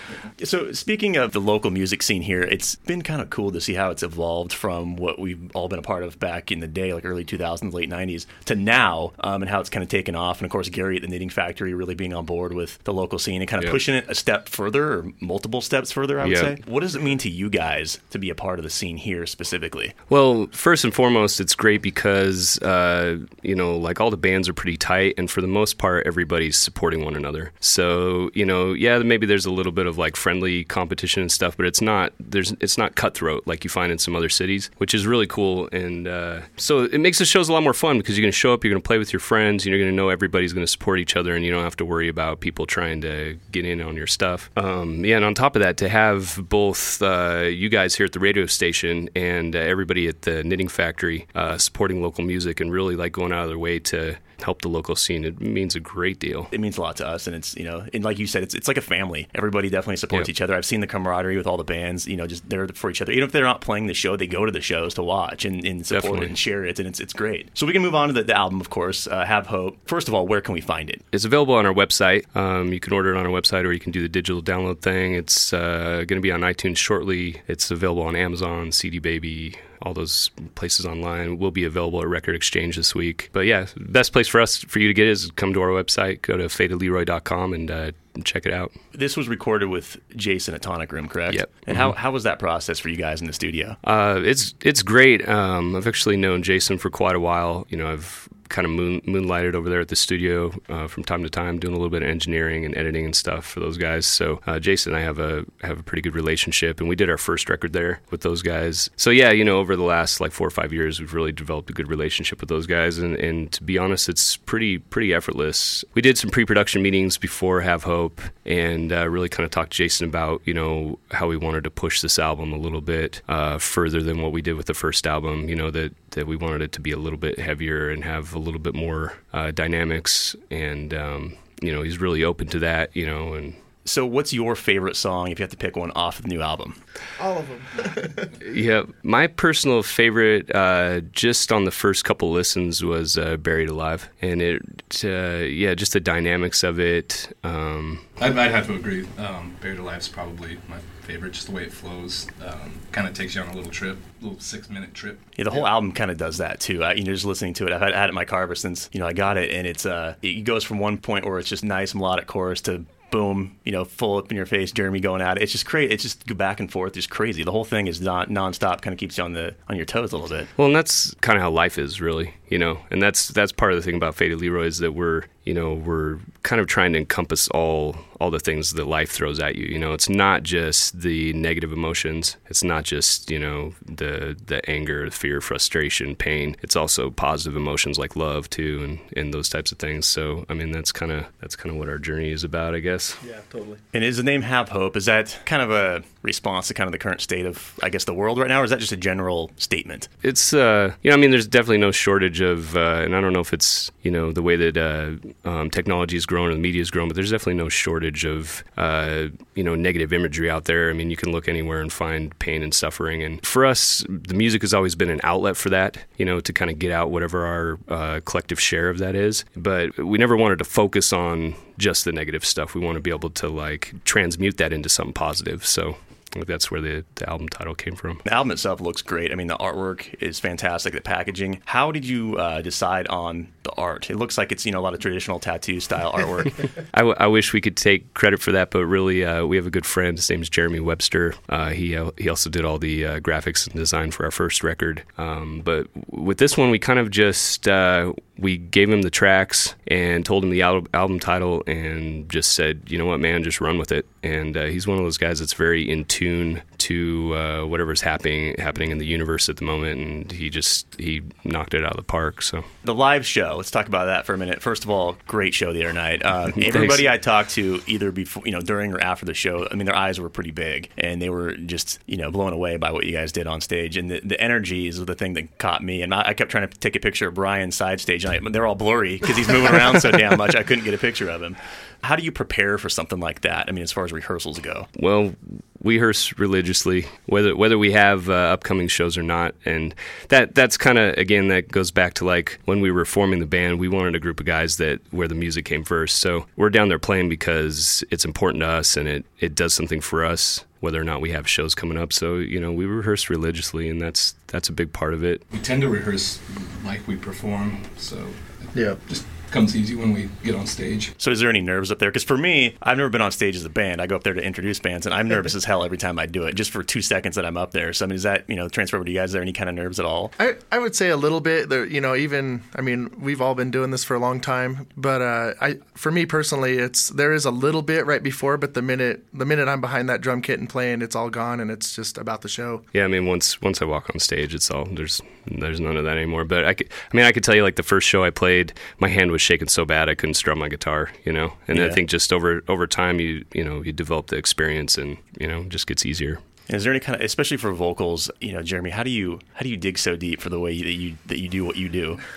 So, 0.45 0.73
speaking 0.73 1.17
of 1.17 1.33
the 1.33 1.41
local 1.41 1.71
music 1.71 2.03
scene 2.03 2.21
here, 2.23 2.43
it's 2.43 2.77
been 2.77 3.01
kind 3.03 3.23
of 3.23 3.31
cool 3.31 3.51
to 3.53 3.61
see 3.61 3.73
how 3.75 3.91
it's 3.91 4.03
evolved 4.03 4.53
from 4.53 4.97
what 4.97 5.19
we've 5.19 5.51
all 5.55 5.69
been 5.69 5.79
a 5.79 5.83
part 5.83 6.03
of 6.03 6.19
back 6.19 6.53
in 6.53 6.61
the 6.61 6.67
day, 6.69 6.93
like 6.93 7.07
early 7.07 7.25
2000s, 7.25 7.73
late 7.73 7.89
90s, 7.89 8.27
to 8.45 8.55
now, 8.55 9.13
um, 9.21 9.41
and 9.43 9.51
how 9.51 9.61
it's 9.61 9.71
kind 9.71 9.83
of 9.83 9.89
taken 9.89 10.15
off. 10.15 10.39
And 10.41 10.45
of 10.45 10.51
course, 10.53 10.69
Gary 10.69 10.97
at 10.97 11.03
the 11.03 11.09
Knitting 11.09 11.31
Factory 11.31 11.73
really 11.73 11.95
being 11.95 12.13
on 12.13 12.27
board 12.27 12.53
with 12.53 12.83
the 12.85 12.93
local 12.93 13.19
scene 13.19 13.41
and 13.41 13.49
kind 13.49 13.63
of 13.63 13.69
Yeah. 13.69 13.73
pushing 13.73 13.95
it 13.95 14.05
a 14.09 14.15
step 14.15 14.49
further 14.51 14.93
or 14.99 15.13
multiple 15.21 15.63
steps 15.63 15.91
further, 15.91 16.21
I 16.21 16.25
would 16.25 16.33
Yeah. 16.37 16.41
say. 16.43 16.59
What 16.67 16.81
does 16.81 16.95
it 16.95 17.03
mean 17.03 17.17
to 17.19 17.31
you 17.31 17.49
guys 17.49 17.99
to 18.11 18.19
be 18.19 18.29
a 18.29 18.35
part 18.35 18.59
of 18.59 18.63
the 18.63 18.71
scene 18.71 18.99
here 18.99 19.25
specifically? 19.25 19.95
Well, 20.11 20.36
first 20.53 20.85
and 20.85 20.95
foremost, 20.95 21.41
it's 21.41 21.55
great 21.55 21.83
because 21.83 22.59
uh, 22.63 23.19
you 23.43 23.55
know, 23.55 23.77
like 23.77 24.01
all 24.01 24.11
the 24.11 24.17
bands 24.17 24.49
are 24.49 24.55
pretty 24.55 24.77
tight, 24.77 25.15
and 25.17 25.31
for 25.31 25.41
the 25.41 25.47
most 25.47 25.79
part, 25.79 26.07
everybody's 26.07 26.57
supporting 26.57 27.05
one 27.05 27.17
another. 27.17 27.53
So 27.61 28.31
you 28.35 28.45
know, 28.45 28.73
yeah, 28.73 28.99
maybe 28.99 29.27
there's 29.27 29.47
a 29.47 29.51
little 29.51 29.73
bit 29.73 29.87
of 29.87 29.99
like 29.99 30.17
friendly 30.17 30.65
competition 30.65 31.23
and 31.23 31.33
stuff, 31.33 31.57
but 31.57 31.67
it's 31.67 31.81
not 31.81 32.13
there's 32.21 32.53
it's 32.61 32.77
not 32.77 32.95
cutthroat 32.95 33.47
like 33.47 33.65
you 33.65 33.71
find 33.71 33.91
in 33.91 33.99
some 33.99 34.15
other 34.15 34.29
cities, 34.29 34.71
which 34.79 34.95
is 34.95 35.07
really 35.07 35.27
cool. 35.27 35.69
And 35.73 36.07
uh, 36.07 36.41
so 36.57 36.85
it 36.85 36.99
makes 36.99 37.19
the 37.19 37.25
shows 37.25 37.49
a 37.49 37.53
lot 37.53 37.63
more 37.63 37.75
fun 37.75 37.99
because 37.99 38.17
you're 38.17 38.25
going 38.25 38.33
to 38.33 38.37
show 38.37 38.53
up, 38.53 38.65
you're 38.65 38.73
going 38.73 38.83
to 38.83 38.87
play 38.87 38.99
with 38.99 39.13
your 39.13 39.21
friends, 39.21 39.65
you're 39.65 39.79
going 39.79 39.91
to 39.91 39.97
know 39.97 40.09
everybody's 40.09 40.53
going 40.53 40.67
to 40.67 40.71
support 40.71 40.99
each 40.99 41.17
other, 41.17 41.35
and 41.35 41.45
you 41.45 41.51
don't 41.51 41.65
have 41.65 41.77
to 41.77 41.85
worry 41.85 42.09
about 42.09 42.41
people 42.41 42.67
trying 42.67 43.01
to 43.01 43.39
get 43.53 43.65
in 43.65 43.81
on 43.81 43.97
your 43.97 44.07
stuff. 44.07 44.51
Um, 44.57 45.05
yeah, 45.05 45.17
and 45.17 45.25
on 45.25 45.35
top 45.35 45.57
of 45.57 45.63
that, 45.63 45.77
to 45.79 45.89
have 45.89 46.41
both 46.49 47.01
uh, 47.03 47.43
you 47.43 47.69
guys 47.69 47.95
here 47.95 48.07
at 48.07 48.13
the 48.13 48.21
radio 48.21 48.47
station 48.47 49.09
and 49.15 49.55
uh, 49.55 49.59
everybody 49.59 50.09
at 50.09 50.23
the 50.27 50.45
knitting 50.45 50.69
factory 50.69 51.27
uh, 51.35 51.57
supporting 51.57 52.03
local 52.03 52.25
music 52.25 52.61
and 52.61 52.71
really 52.71 52.97
like 52.97 53.13
going 53.13 53.33
out 53.33 53.45
of 53.45 53.49
their 53.49 53.59
way 53.59 53.79
to 53.79 54.17
help 54.43 54.63
the 54.63 54.69
local 54.69 54.97
scene, 54.97 55.25
it 55.25 55.41
means 55.41 55.75
a 55.75 55.81
great 55.81 56.19
deal. 56.19 56.49
it 56.53 56.61
means 56.61 56.77
a 56.79 56.81
lot 56.81 56.97
to 56.97 57.07
us 57.07 57.27
and 57.27 57.35
it's 57.37 57.57
you 57.57 57.65
know 57.65 57.87
and 57.95 58.05
like 58.05 58.19
you 58.19 58.27
said 58.27 58.43
it's, 58.43 58.55
it's 58.55 58.69
like 58.69 58.77
a 58.77 58.81
family 58.83 59.29
everybody 59.35 59.69
definitely 59.69 59.97
supports 59.97 60.29
Yeah. 60.29 60.33
each 60.33 60.41
other 60.41 60.55
i've 60.55 60.65
seen 60.67 60.81
the 60.81 60.87
camaraderie 60.87 61.37
with 61.37 61.47
all 61.47 61.57
the 61.57 61.65
bands 61.65 62.07
you 62.07 62.17
know 62.17 62.27
just 62.27 62.49
there 62.49 62.67
for 62.69 62.91
each 62.91 63.01
other 63.03 63.13
even 63.13 63.25
if 63.25 63.33
they're 63.33 63.45
not 63.45 63.61
playing 63.61 63.87
the 63.87 63.95
show 63.95 64.17
they 64.17 64.27
go 64.27 64.45
to 64.45 64.53
the 64.53 64.61
shows 64.61 64.95
to 64.95 65.03
watch 65.03 65.45
and, 65.45 65.65
and 65.65 65.87
support 65.87 66.03
Definitely. 66.03 66.27
it 66.27 66.29
and 66.31 66.39
share 66.39 66.65
it 66.65 66.79
and 66.79 66.87
it's, 66.89 67.01
it's 67.01 67.13
great 67.13 67.51
so 67.55 67.67
we 67.67 67.73
can 67.73 67.83
move 67.83 67.95
on 67.95 68.09
to 68.09 68.15
the, 68.15 68.25
the 68.25 68.37
album 68.37 68.61
of 68.61 68.71
course 68.71 69.07
uh, 69.07 69.25
have 69.25 69.47
hope 69.47 69.77
first 69.89 70.09
of 70.09 70.15
all 70.15 70.27
where 70.27 70.41
can 70.41 70.55
we 70.55 70.61
find 70.61 70.91
it 70.91 71.03
It's 71.13 71.25
available 71.25 71.55
on 71.55 71.65
our 71.67 71.75
website. 71.75 72.25
Um, 72.37 72.73
you 72.73 72.81
can 72.81 72.93
order 72.93 73.15
it 73.15 73.19
on 73.19 73.27
our 73.27 73.33
website, 73.33 73.65
or 73.65 73.73
you 73.73 73.81
can 73.81 73.93
do 73.93 74.03
the 74.03 74.09
digital 74.09 74.43
download 74.43 74.81
thing. 74.81 75.15
It's 75.15 75.53
uh, 75.53 76.05
going 76.07 76.19
to 76.19 76.21
be 76.21 76.31
on 76.33 76.41
iTunes 76.41 76.77
shortly. 76.77 77.41
It's 77.49 77.71
available 77.71 78.03
on 78.03 78.15
Amazon, 78.17 78.73
CD 78.73 78.99
Baby, 78.99 79.55
all 79.83 79.95
those 79.95 80.31
places 80.55 80.85
online. 80.87 81.39
Will 81.39 81.51
be 81.51 81.65
available 81.65 82.01
at 82.03 82.09
Record 82.09 82.35
Exchange 82.35 82.77
this 82.77 82.95
week. 82.95 83.31
But 83.33 83.47
yeah, 83.47 83.67
best 83.77 84.13
place 84.13 84.26
for 84.27 84.41
us 84.41 84.59
for 84.59 84.79
you 84.79 84.89
to 84.89 84.95
get 84.95 85.07
is 85.07 85.31
come 85.33 85.53
to 85.55 85.63
our 85.63 85.69
website, 85.69 86.23
go 86.23 86.37
to 86.37 86.45
fadedleroy.com 86.45 87.53
and 87.53 87.71
uh, 87.71 87.93
check 88.25 88.47
it 88.47 88.53
out. 88.53 88.73
This 88.93 89.17
was 89.17 89.29
recorded 89.29 89.69
with 89.69 89.99
Jason 90.17 90.55
at 90.55 90.63
Tonic 90.63 90.93
Room, 90.93 91.09
correct? 91.09 91.35
Yep. 91.35 91.51
And 91.67 91.77
how, 91.77 91.93
how 91.93 92.11
was 92.11 92.23
that 92.25 92.39
process 92.39 92.79
for 92.79 92.89
you 92.89 92.97
guys 92.97 93.21
in 93.21 93.27
the 93.27 93.33
studio? 93.33 93.77
Uh, 93.85 94.21
it's 94.25 94.55
it's 94.63 94.83
great. 94.83 95.29
Um, 95.29 95.77
I've 95.77 95.87
actually 95.87 96.17
known 96.17 96.43
Jason 96.43 96.79
for 96.79 96.91
quite 96.91 97.17
a 97.17 97.21
while. 97.21 97.67
You 97.69 97.77
know, 97.77 97.93
I've 97.93 98.29
kind 98.49 98.65
of 98.65 98.71
moon, 98.71 99.01
moonlighted 99.03 99.55
over 99.55 99.69
there 99.69 99.81
at 99.81 99.89
the 99.89 99.97
studio 99.97 100.53
uh, 100.69 100.87
from 100.87 101.05
time 101.05 101.23
to 101.23 101.31
time, 101.31 101.59
doing 101.59 101.75
a 101.75 101.77
little 101.77 101.91
bit 101.91 102.03
of 102.03 102.09
engineering 102.09 102.65
and 102.65 102.77
editing 102.77 103.05
and 103.05 103.15
stuff 103.15 103.47
for 103.47 103.61
those 103.61 103.77
guys. 103.77 104.07
So 104.07 104.41
uh, 104.47 104.59
Jason 104.59 104.95
and 104.95 105.03
I 105.03 105.05
have 105.05 105.19
a 105.19 105.45
have 105.63 105.81
a 105.81 105.83
pretty 105.83 106.03
good 106.03 106.15
relationship, 106.15 106.81
and 106.81 106.89
we 106.89 106.97
did 106.97 107.11
our 107.11 107.19
first 107.19 107.49
record 107.49 107.73
there 107.73 108.01
with 108.11 108.23
those 108.23 108.43
guys. 108.43 108.91
So 108.97 109.11
yeah, 109.11 109.31
you 109.31 109.45
know, 109.45 109.59
over 109.59 109.77
the 109.77 109.83
last 109.83 110.21
like 110.21 110.33
four 110.33 110.47
or 110.47 110.51
five 110.51 110.73
years, 110.73 111.01
we've 111.01 111.15
really 111.15 111.33
developed 111.33 111.71
a 111.71 111.73
good 111.73 111.89
relationship 111.89 112.41
with 112.41 112.49
those 112.49 112.67
guys, 112.67 112.99
and, 112.99 113.17
and 113.17 113.53
to 113.53 113.63
be 113.63 113.79
honest, 113.79 114.09
it's 114.09 114.37
pretty 114.37 114.79
pretty 114.79 115.13
effortless. 115.15 115.85
We 115.95 116.03
did 116.03 116.19
some 116.19 116.31
pre-production 116.31 116.83
meetings 116.83 117.19
before 117.19 117.61
Have 117.61 117.85
Hope, 117.85 118.21
and 118.45 118.93
uh, 118.93 119.09
really 119.09 119.29
kind 119.29 119.45
of 119.45 119.51
talked 119.51 119.73
to 119.73 119.77
Jason 119.77 120.09
about 120.09 120.43
you 120.45 120.55
know 120.55 120.99
how 121.11 121.27
we 121.27 121.37
wanted 121.37 121.65
to 121.65 121.71
push 121.71 122.01
this 122.01 122.19
album 122.19 122.53
a 122.53 122.59
little 122.59 122.81
bit 122.81 123.23
uh, 123.29 123.59
further 123.59 124.03
than 124.03 124.23
what 124.23 124.33
we 124.33 124.43
did 124.43 124.55
with 124.55 124.67
the 124.67 124.75
first 124.75 125.07
album. 125.07 125.49
You 125.49 125.57
know 125.57 125.71
that 125.71 125.93
that 126.17 126.27
we 126.27 126.35
wanted 126.35 126.63
it 126.63 126.73
to 126.73 126.81
be 126.81 126.91
a 126.91 126.97
little 126.97 127.19
bit 127.19 127.39
heavier 127.39 127.91
and 127.91 128.03
have 128.03 128.35
a 128.35 128.39
little 128.39 128.59
bit 128.59 128.75
more 128.75 129.13
uh, 129.33 129.51
dynamics, 129.53 130.35
and 130.51 130.93
um, 130.93 131.37
you 131.63 131.71
know 131.71 131.83
he's 131.83 132.01
really 132.01 132.25
open 132.25 132.49
to 132.49 132.59
that. 132.59 132.97
You 132.97 133.07
know, 133.07 133.35
and 133.35 133.55
So, 133.87 134.05
what's 134.05 134.33
your 134.33 134.57
favorite 134.57 134.97
song 134.97 135.31
if 135.31 135.39
you 135.39 135.45
have 135.45 135.51
to 135.51 135.57
pick 135.57 135.77
one 135.77 135.93
off 135.93 136.21
the 136.21 136.27
new 136.29 136.43
album? 136.43 136.83
All 137.21 137.39
of 137.39 137.49
them. 137.49 138.31
yeah, 138.53 138.83
my 139.05 139.29
personal 139.29 139.85
favorite, 139.85 140.53
uh, 140.53 141.01
just 141.13 141.53
on 141.53 141.65
the 141.65 141.71
first 141.71 142.05
couple 142.05 142.33
listens, 142.33 142.83
was 142.83 143.17
uh, 143.17 143.37
"Buried 143.37 143.69
Alive," 143.69 144.11
and 144.21 144.43
it, 144.43 144.63
uh, 145.05 145.45
yeah, 145.45 145.75
just 145.75 145.93
the 145.93 146.01
dynamics 146.01 146.65
of 146.65 146.81
it. 146.81 147.33
Um, 147.45 148.05
I'd, 148.21 148.37
I'd 148.37 148.51
have 148.51 148.67
to 148.67 148.75
agree. 148.75 149.07
Um, 149.19 149.57
Buried 149.61 149.79
Alive's 149.79 150.09
probably 150.09 150.59
my 150.69 150.79
favorite, 151.03 151.31
just 151.33 151.47
the 151.47 151.53
way 151.53 151.63
it 151.63 151.73
flows. 151.73 152.27
Um, 152.45 152.81
kind 152.91 153.07
of 153.07 153.15
takes 153.15 153.37
you 153.37 153.43
on 153.43 153.49
a 153.49 153.55
little 153.55 153.71
trip, 153.71 153.99
a 154.21 154.25
little 154.25 154.41
six 154.41 154.69
minute 154.69 154.95
trip. 154.95 155.21
Yeah, 155.37 155.45
the 155.45 155.53
whole 155.53 155.67
album 155.67 155.93
kind 155.93 156.11
of 156.11 156.17
does 156.17 156.39
that 156.39 156.59
too. 156.59 156.83
I, 156.83 156.95
you 156.95 157.05
know, 157.05 157.13
just 157.13 157.25
listening 157.25 157.55
to 157.55 157.67
it, 157.67 157.73
I've 157.73 157.81
had, 157.81 157.95
had 157.95 158.07
it 158.07 158.09
in 158.09 158.15
my 158.17 158.25
car 158.25 158.43
ever 158.43 158.57
since 158.57 158.91
you 158.93 158.99
know 158.99 159.07
I 159.07 159.13
got 159.13 159.37
it, 159.37 159.53
and 159.53 159.65
it's 159.65 159.87
uh, 159.87 160.17
it 160.23 160.43
goes 160.43 160.65
from 160.65 160.81
one 160.81 160.99
point 160.99 161.25
where 161.25 161.39
it's 161.39 161.49
just 161.49 161.63
nice 161.63 161.95
melodic 161.95 162.27
chorus 162.27 162.61
to 162.63 162.85
boom, 163.11 163.59
you 163.65 163.73
know, 163.73 163.85
full 163.85 164.19
up 164.19 164.31
in 164.31 164.37
your 164.37 164.47
face, 164.47 164.73
Jeremy 164.73 165.01
going 165.01 165.23
at 165.23 165.37
it. 165.37 165.43
It's 165.43 165.53
just 165.53 165.67
crazy. 165.67 165.93
It's 165.93 166.03
just 166.03 166.27
go 166.27 166.35
back 166.35 166.61
and 166.61 166.71
forth. 166.71 166.97
It's 166.97 167.07
crazy. 167.07 167.45
The 167.45 167.53
whole 167.53 167.65
thing 167.65 167.87
is 167.87 168.01
not 168.01 168.29
nonstop. 168.29 168.83
Kind 168.83 168.93
of 168.93 168.99
keeps 168.99 169.19
you 169.19 169.25
on 169.25 169.33
the 169.33 169.55
on 169.69 169.77
your 169.77 169.87
toes 169.87 170.13
a 170.13 170.17
little 170.17 170.35
bit. 170.37 170.49
Well, 170.57 170.67
and 170.67 170.77
that's 170.77 171.15
kind 171.21 171.37
of 171.37 171.43
how 171.43 171.51
life 171.51 171.79
is, 171.79 172.01
really, 172.01 172.35
you 172.49 172.59
know. 172.59 172.79
And 172.91 173.01
that's 173.01 173.29
that's 173.29 173.53
part 173.53 173.73
of 173.73 173.79
the 173.79 173.83
thing 173.83 173.97
about 173.97 174.15
Faded 174.15 174.41
Leroy 174.41 174.67
is 174.67 174.79
that 174.79 174.93
we're, 174.93 175.25
you 175.47 175.55
know, 175.55 175.75
we're 175.75 176.19
kind 176.43 176.61
of 176.61 176.67
trying 176.67 176.93
to 176.93 176.99
encompass 176.99 177.49
all 177.49 177.97
all 178.19 178.31
the 178.31 178.41
things 178.41 178.73
that 178.73 178.87
life 178.87 179.11
throws 179.11 179.39
at 179.39 179.57
you. 179.57 179.67
You 179.67 179.79
know, 179.79 179.93
it's 179.93 180.09
not 180.09 180.43
just 180.43 181.01
the 181.01 181.33
negative 181.35 181.73
emotions. 181.73 182.37
It's 182.47 182.65
not 182.65 182.85
just 182.85 183.31
you 183.31 183.39
know 183.39 183.73
the 183.85 184.37
the 184.47 184.69
anger, 184.69 185.09
fear, 185.11 185.41
frustration, 185.41 186.17
pain. 186.17 186.57
It's 186.63 186.77
also 186.77 187.11
positive 187.11 187.57
emotions 187.57 187.99
like 187.99 188.17
love 188.17 188.51
too, 188.51 188.83
and 188.83 188.99
and 189.17 189.33
those 189.33 189.49
types 189.49 189.71
of 189.71 189.79
things. 189.79 190.07
So, 190.07 190.45
I 190.49 190.55
mean, 190.55 190.73
that's 190.73 190.93
kind 190.93 191.13
of 191.13 191.27
that's 191.41 191.57
kind 191.57 191.73
of 191.73 191.79
what 191.79 191.89
our 191.89 191.99
journey 191.99 192.31
is 192.31 192.43
about, 192.43 192.75
I 192.75 192.81
guess. 192.81 193.17
Yeah, 193.25 193.41
totally. 193.49 193.79
And 193.95 194.03
is 194.03 194.17
the 194.17 194.23
name 194.25 194.43
Have 194.43 194.71
Hope? 194.71 194.97
Is 194.97 195.07
that 195.07 195.39
kind 195.47 195.63
of 195.63 195.71
a 195.71 196.03
response 196.27 196.69
to 196.69 196.75
kind 196.75 196.89
of 196.89 196.93
the 196.93 196.99
current 196.99 197.21
state 197.21 197.47
of, 197.47 197.79
I 197.83 197.89
guess, 197.89 198.05
the 198.05 198.13
world 198.13 198.39
right 198.39 198.49
now, 198.49 198.61
or 198.61 198.65
is 198.65 198.71
that 198.71 198.81
just 198.81 198.93
a 198.93 198.97
general 198.97 199.51
statement? 199.57 200.09
It's 200.23 200.53
uh, 200.53 200.93
you 201.03 201.11
know, 201.11 201.17
I 201.17 201.19
mean, 201.19 201.31
there's 201.31 201.47
definitely 201.47 201.79
no 201.79 201.91
shortage 201.91 202.41
of, 202.41 202.77
uh, 202.77 203.03
and 203.05 203.17
I 203.17 203.21
don't 203.21 203.33
know 203.33 203.41
if 203.41 203.55
it's 203.55 203.91
you 204.03 204.11
know 204.11 204.33
the 204.33 204.43
way 204.43 204.57
that 204.57 204.77
uh, 204.77 205.49
um, 205.49 205.71
technology 205.71 206.17
has 206.17 206.27
grown 206.27 206.51
and 206.51 206.59
the 206.59 206.63
media 206.63 206.81
has 206.81 206.91
grown, 206.91 207.09
but 207.09 207.15
there's 207.15 207.31
definitely 207.31 207.55
no 207.55 207.69
shortage 207.69 208.25
of 208.25 208.63
uh, 208.77 209.29
you 209.55 209.65
know 209.65 209.75
negative 209.75 210.13
imagery 210.13 210.51
out 210.51 210.65
there. 210.65 210.91
I 210.91 210.93
mean, 210.93 211.11
you 211.11 211.17
can 211.17 211.33
look 211.33 211.49
anywhere 211.49 211.81
and 211.81 211.93
find 211.93 212.37
pain 212.39 212.63
and 212.63 212.75
suffering, 212.75 213.23
and 213.23 213.45
for 213.47 213.65
us, 213.65 214.05
the 214.09 214.35
music 214.35 214.63
has 214.63 214.75
always 214.75 214.95
been 214.95 215.11
an 215.11 215.21
outlet 215.23 215.57
for 215.57 215.71
that. 215.71 215.99
You 216.19 216.25
know, 216.27 216.41
to 216.41 216.53
kind 216.53 216.71
of 216.71 216.79
get 216.79 216.91
out 216.91 217.11
whatever 217.11 217.47
our 217.47 217.79
uh, 217.89 218.21
collective 218.25 218.61
share 218.61 218.91
of 218.91 218.99
that 218.99 219.15
is. 219.15 219.45
But 219.57 219.97
we 219.97 220.19
never 220.19 220.37
wanted 220.37 220.59
to 220.59 220.65
focus 220.65 221.13
on 221.13 221.55
just 221.79 222.05
the 222.05 222.13
negative 222.13 222.45
stuff. 222.45 222.75
We 222.75 222.81
want 222.81 222.97
to 222.97 223.01
be 223.01 223.11
able 223.11 223.31
to 223.31 223.49
like 223.49 223.95
transmute 224.05 224.57
that 224.59 224.73
into 224.73 224.89
something 224.89 225.15
positive. 225.15 225.65
So. 225.65 225.97
I 226.27 226.41
think 226.41 226.47
that's 226.47 226.71
where 226.71 226.81
the, 226.81 227.05
the 227.15 227.29
album 227.31 227.49
title 227.49 227.75
came 227.75 227.95
from. 227.95 228.21
The 228.25 228.35
album 228.35 228.51
itself 228.51 228.81
looks 228.81 229.01
great. 229.01 229.33
I 229.33 229.37
mean, 229.37 229.47
the 229.47 229.57
artwork 229.57 230.15
is 230.21 230.39
fantastic. 230.39 230.93
The 230.93 231.01
packaging. 231.01 231.63
How 231.65 231.91
did 231.93 232.05
you 232.05 232.37
uh, 232.37 232.61
decide 232.61 233.07
on 233.09 233.49
the 233.63 233.73
art? 233.73 234.11
It 234.11 234.17
looks 234.17 234.37
like 234.37 234.53
it's 234.53 234.67
you 234.67 234.73
know 234.73 234.81
a 234.81 234.83
lot 234.83 234.93
of 234.93 235.01
traditional 235.01 235.39
tattoo 235.39 235.81
style 235.81 236.13
artwork. 236.13 236.87
I, 236.95 236.99
w- 237.01 237.17
I 237.19 237.27
wish 237.29 237.53
we 237.53 237.61
could 237.63 237.77
take 237.77 238.13
credit 238.13 238.41
for 238.43 238.53
that, 238.53 238.71
but 238.71 238.85
really, 238.85 239.25
uh, 239.25 239.47
we 239.47 239.57
have 239.57 239.67
a 239.67 239.71
good 239.71 239.87
friend. 239.87 240.19
His 240.19 240.29
name's 240.29 240.51
Jeremy 240.51 240.81
Webster. 240.81 241.35
Uh, 241.49 241.71
he 241.71 241.97
uh, 241.97 242.11
he 242.19 242.29
also 242.29 242.51
did 242.51 242.65
all 242.65 242.79
the 242.79 243.07
uh, 243.07 243.21
graphics 243.21 243.67
and 243.67 243.77
design 243.77 244.11
for 244.11 244.25
our 244.25 244.31
first 244.31 244.63
record. 244.63 245.05
Um, 245.17 245.63
but 245.65 245.87
with 246.11 246.37
this 246.39 246.59
one, 246.59 246.71
we 246.71 246.79
kind 246.79 246.99
of 246.99 247.11
just 247.11 247.67
uh, 247.67 248.13
we 248.37 248.59
gave 248.59 248.91
him 248.91 249.03
the 249.03 249.11
tracks 249.11 249.75
and 249.87 250.27
told 250.27 250.45
him 250.45 250.51
the 250.51 250.63
al- 250.63 250.87
album 250.93 251.19
title, 251.19 251.63
and 251.67 252.29
just 252.29 252.53
said, 252.53 252.83
you 252.89 252.99
know 252.99 253.07
what, 253.07 253.21
man, 253.21 253.43
just 253.43 253.61
run 253.61 253.79
with 253.79 253.91
it. 253.93 254.07
And 254.23 254.57
uh, 254.57 254.65
he's 254.65 254.87
one 254.87 254.99
of 254.99 255.05
those 255.05 255.19
guys 255.19 255.39
that's 255.39 255.55
very 255.55 255.89
in 255.89 256.05
tune 256.05 256.16
to 256.17 257.35
uh, 257.35 257.65
whatever's 257.65 258.01
happening 258.01 258.55
happening 258.59 258.91
in 258.91 258.99
the 258.99 259.07
universe 259.07 259.49
at 259.49 259.57
the 259.57 259.65
moment, 259.65 260.01
and 260.01 260.33
he 260.33 260.51
just 260.51 260.87
he 260.99 261.23
knocked 261.45 261.75
it 261.75 261.85
out 261.85 261.93
of 261.93 261.97
the 261.97 262.03
park. 262.03 262.43
So 262.43 262.65
the 262.85 262.95
live 262.95 263.27
show. 263.27 263.55
Let's 263.57 263.71
talk 263.71 263.87
about 263.89 264.07
that 264.07 264.27
for 264.27 264.35
a 264.35 264.39
minute. 264.39 264.63
First 264.63 264.85
of 264.85 264.91
all, 264.91 265.17
great 265.27 265.55
show 265.55 265.73
the 265.73 265.85
other 265.85 265.93
night. 265.93 266.23
Um, 266.37 266.53
everybody 266.61 267.09
I 267.09 267.19
talked 267.19 267.51
to, 267.51 267.81
either 267.87 268.11
before, 268.11 268.43
you 268.45 268.53
know, 268.53 268.61
during 268.61 268.93
or 268.93 269.01
after 269.01 269.25
the 269.25 269.33
show, 269.33 269.67
I 269.71 269.75
mean, 269.75 269.87
their 269.87 269.95
eyes 269.95 270.21
were 270.21 270.29
pretty 270.29 270.51
big, 270.51 270.91
and 270.99 271.23
they 271.23 271.31
were 271.31 271.55
just, 271.55 271.99
you 272.07 272.17
know, 272.17 272.31
blown 272.31 272.53
away 272.53 272.77
by 272.77 272.91
what 272.91 273.07
you 273.07 273.13
guys 273.13 273.33
did 273.33 273.47
on 273.47 273.61
stage. 273.61 273.97
And 273.97 274.11
the, 274.11 274.21
the 274.23 274.39
energy 274.41 274.87
is 274.87 275.03
the 275.03 275.15
thing 275.15 275.35
that 275.35 275.57
caught 275.59 275.83
me. 275.83 276.03
And 276.03 276.13
I, 276.13 276.29
I 276.29 276.35
kept 276.35 276.51
trying 276.51 276.69
to 276.69 276.79
take 276.79 276.95
a 276.95 277.01
picture 277.01 277.29
of 277.29 277.35
Brian 277.35 277.71
side 277.71 278.01
stage, 278.01 278.25
and 278.25 278.49
I, 278.49 278.51
they're 278.51 278.67
all 278.67 278.75
blurry 278.75 279.17
because 279.17 279.37
he's 279.37 279.49
moving 279.49 279.73
around 279.73 280.01
so 280.01 280.11
damn 280.11 280.37
much. 280.37 280.55
I 280.57 280.63
couldn't 280.63 280.85
get 280.85 280.95
a 280.95 280.99
picture 280.99 281.31
of 281.31 281.43
him. 281.43 281.57
How 282.03 282.17
do 282.17 282.23
you 282.23 282.33
prepare 282.33 282.77
for 282.77 282.89
something 282.89 283.21
like 283.21 283.43
that? 283.43 283.69
I 283.69 283.73
mean, 283.73 283.83
as 283.83 283.93
far 283.93 284.05
as 284.05 284.13
rehearsals 284.13 284.59
go. 284.59 284.89
Well, 284.99 285.35
we 285.83 285.95
rehearse 285.97 286.39
religiously, 286.39 287.07
whether 287.27 287.57
whether 287.57 287.79
we 287.79 287.93
have 287.93 288.29
uh, 288.29 288.33
upcoming 288.33 288.89
shows 288.89 289.17
or 289.19 289.23
not, 289.23 289.55
and 289.65 289.95
that 290.29 290.55
that's 290.55 290.77
kind 290.77 290.99
of 290.99 291.17
again 291.17 291.49
that 291.49 291.69
goes 291.69 291.91
back 291.91 292.15
to 292.15 292.25
like 292.25 292.59
when 292.65 292.81
we 292.81 292.91
were 292.91 293.05
forming 293.05 293.41
the 293.41 293.47
band, 293.47 293.79
we 293.79 293.89
wanted 293.89 294.15
a 294.15 294.21
group 294.21 294.41
of 294.41 294.47
guys 294.47 294.77
that 294.79 295.01
where 295.11 295.29
the 295.29 295.35
music 295.35 295.65
came 295.65 295.85
first. 295.85 296.19
So 296.19 296.47
we're 296.57 296.71
down 296.71 296.89
there 296.89 296.99
playing 296.99 297.29
because 297.29 298.05
it's 298.11 298.25
important 298.25 298.63
to 298.63 298.69
us 298.69 298.97
and 298.97 299.09
it 299.09 299.25
it 299.41 299.55
does 299.55 299.75
something 299.75 300.01
for 300.01 300.25
us. 300.25 300.65
Whether 300.81 301.01
or 301.01 301.05
not 301.05 301.21
we 301.23 301.31
have 301.31 301.49
shows 301.49 301.75
coming 301.75 301.97
up, 301.97 302.13
so 302.13 302.37
you 302.37 302.61
know 302.61 302.71
we 302.71 302.85
rehearse 302.85 303.31
religiously, 303.31 303.89
and 303.89 304.01
that's 304.01 304.35
that's 304.49 304.69
a 304.69 304.73
big 304.73 304.93
part 304.93 305.15
of 305.15 305.25
it. 305.25 305.43
We 305.51 305.59
tend 305.59 305.81
to 305.83 305.89
rehearse 305.89 306.39
like 306.85 307.07
we 307.09 307.17
perform, 307.17 307.83
so 307.97 308.27
Yeah. 308.75 308.97
just 309.09 309.25
comes 309.51 309.77
easy 309.77 309.95
when 309.95 310.13
we 310.13 310.29
get 310.45 310.55
on 310.55 310.67
stage. 310.67 311.13
So, 311.19 311.31
is 311.31 311.41
there 311.41 311.51
any 311.51 311.61
nerves 311.61 311.91
up 311.91 311.99
there? 311.99 312.11
Because 312.11 312.25
for 312.25 312.37
me, 312.37 312.77
I've 312.83 312.97
never 312.97 313.09
been 313.09 313.21
on 313.21 313.33
stage 313.33 313.57
as 313.57 313.65
a 313.65 313.71
band. 313.71 314.01
I 314.01 314.07
go 314.07 314.17
up 314.17 314.23
there 314.23 314.35
to 314.35 314.43
introduce 314.43 314.79
bands, 314.79 315.07
and 315.07 315.15
I'm 315.15 315.29
nervous 315.29 315.55
as 315.55 315.65
hell 315.65 315.85
every 315.85 315.99
time 315.99 316.19
I 316.19 316.27
do 316.27 316.45
it, 316.45 316.55
just 316.55 316.71
for 316.71 316.83
two 316.83 317.03
seconds 317.03 317.37
that 317.37 317.45
I'm 317.45 317.57
up 317.57 317.73
there. 317.73 317.93
So, 317.93 318.05
I 318.05 318.09
mean, 318.09 318.17
is 318.17 318.23
that 318.25 318.45
you 318.49 318.57
know 318.57 318.69
transfer 318.69 318.97
over 318.97 319.05
to 319.05 319.11
you 319.11 319.19
guys? 319.19 319.31
Is 319.31 319.33
there 319.33 319.43
any 319.43 319.53
kind 319.53 319.69
of 319.69 319.75
nerves 319.75 320.01
at 320.01 320.07
all? 320.07 320.33
I, 320.39 320.55
I 320.73 320.79
would 320.79 320.95
say 320.95 321.11
a 321.11 321.17
little 321.17 321.41
bit. 321.41 321.69
There, 321.69 321.85
you 321.85 322.01
know, 322.01 322.15
even 322.15 322.63
I 322.75 322.81
mean, 322.81 323.11
we've 323.21 323.41
all 323.41 323.55
been 323.55 323.71
doing 323.71 323.91
this 323.91 324.05
for 324.05 324.15
a 324.15 324.19
long 324.19 324.41
time, 324.41 324.87
but 324.97 325.23
uh, 325.23 325.55
I, 325.61 325.79
for 325.95 326.11
me 326.11 326.27
personally, 326.27 326.79
it's 326.79 327.09
there 327.11 327.33
is 327.33 327.45
a 327.45 327.51
little 327.51 327.83
bit 327.83 328.07
right 328.07 328.23
before, 328.23 328.57
but 328.57 328.75
the 328.75 328.83
minute 328.83 329.25
the 329.33 329.47
minute 329.47 329.69
I'm 329.69 329.81
behind 329.81 330.09
that 330.09 330.21
drum 330.21 330.43
kit 330.43 330.59
and 330.59 330.69
playing, 330.69 331.03
it's 331.03 331.17
all 331.17 331.31
gone, 331.31 331.61
and 331.61 331.71
it's 331.71 331.95
just 331.95 332.19
about 332.19 332.43
the 332.43 332.49
show. 332.49 332.83
Yeah, 332.93 333.05
I 333.05 333.09
mean, 333.09 333.27
once 333.27 333.61
once 333.63 333.81
I 333.81 333.85
walk 333.85 334.11
on 334.13 334.21
stage, 334.21 334.55
it's 334.55 334.71
all 334.71 334.85
there's 334.85 335.21
there's 335.47 335.81
none 335.81 335.97
of 335.97 336.05
that 336.05 336.17
anymore. 336.17 336.45
But 336.45 336.65
I 336.65 336.75
could, 336.75 336.89
I 337.13 337.17
mean, 337.17 337.27
I 337.27 337.33
could 337.33 337.45
tell 337.45 337.55
you 337.55 337.63
like 337.63 337.77
the 337.77 337.83
first 337.83 338.09
show 338.09 338.25
I 338.25 338.31
played, 338.31 338.73
my 338.99 339.09
hand 339.09 339.31
was 339.31 339.36
shaking 339.41 339.69
so 339.69 339.85
bad 339.85 340.09
I 340.09 340.15
couldn't 340.15 340.35
strum 340.35 340.59
my 340.59 340.69
guitar, 340.69 341.11
you 341.25 341.33
know. 341.33 341.55
And 341.69 341.81
I 341.81 341.91
think 341.91 342.09
just 342.09 342.33
over 342.33 342.63
over 342.69 342.87
time, 342.87 343.21
you 343.21 343.45
you 343.53 343.65
know, 343.65 343.83
you 343.83 343.93
develop 343.93 344.29
the 344.29 344.37
experience, 344.37 344.99
and 344.99 345.19
you 345.39 345.47
know, 345.47 345.63
it 345.63 345.69
just 345.69 345.87
gets 345.87 346.05
easier. 346.05 346.39
Is 346.69 346.83
there 346.83 346.93
any 346.93 346.99
kind 346.99 347.15
of, 347.15 347.25
especially 347.25 347.59
for 347.59 347.73
vocals, 347.73 348.29
you 348.41 348.53
know, 348.53 348.63
Jeremy? 348.63 348.91
How 348.91 349.05
do 349.05 349.11
you 349.11 349.39
how 349.55 349.61
do 349.61 349.69
you 349.69 349.77
dig 349.77 349.99
so 349.99 350.17
deep 350.17 350.41
for 350.41 350.49
the 350.49 350.59
way 350.59 350.83
that 350.83 350.93
you 350.93 351.17
that 351.27 351.39
you 351.39 351.49
do 351.49 351.65
what 351.65 351.77
you 351.77 351.89
do? 351.89 352.19